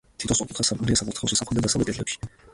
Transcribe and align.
თითო 0.21 0.37
სწორკუთხა 0.37 0.65
სარკმელია 0.69 0.99
საკურთხეველში, 1.03 1.39
სამხრეთ 1.43 1.61
და 1.61 1.67
დასავლეთ 1.69 1.93
კედლებში. 1.93 2.21